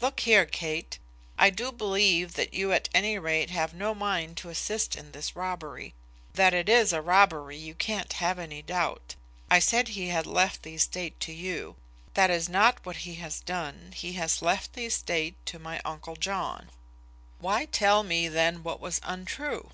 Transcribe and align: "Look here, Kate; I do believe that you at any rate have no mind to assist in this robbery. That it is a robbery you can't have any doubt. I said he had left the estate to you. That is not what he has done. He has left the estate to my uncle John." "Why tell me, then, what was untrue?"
"Look 0.00 0.18
here, 0.26 0.46
Kate; 0.46 0.98
I 1.38 1.50
do 1.50 1.70
believe 1.70 2.32
that 2.34 2.52
you 2.52 2.72
at 2.72 2.88
any 2.92 3.20
rate 3.20 3.50
have 3.50 3.72
no 3.72 3.94
mind 3.94 4.36
to 4.38 4.48
assist 4.48 4.96
in 4.96 5.12
this 5.12 5.36
robbery. 5.36 5.94
That 6.34 6.52
it 6.52 6.68
is 6.68 6.92
a 6.92 7.00
robbery 7.00 7.56
you 7.56 7.76
can't 7.76 8.14
have 8.14 8.40
any 8.40 8.62
doubt. 8.62 9.14
I 9.48 9.60
said 9.60 9.86
he 9.86 10.08
had 10.08 10.26
left 10.26 10.64
the 10.64 10.74
estate 10.74 11.20
to 11.20 11.32
you. 11.32 11.76
That 12.14 12.30
is 12.30 12.48
not 12.48 12.84
what 12.84 12.96
he 13.06 13.14
has 13.22 13.38
done. 13.38 13.92
He 13.94 14.14
has 14.14 14.42
left 14.42 14.72
the 14.72 14.86
estate 14.86 15.36
to 15.46 15.60
my 15.60 15.80
uncle 15.84 16.16
John." 16.16 16.70
"Why 17.38 17.66
tell 17.66 18.02
me, 18.02 18.26
then, 18.26 18.64
what 18.64 18.80
was 18.80 18.98
untrue?" 19.04 19.70